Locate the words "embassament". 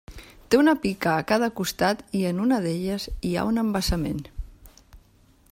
3.67-4.27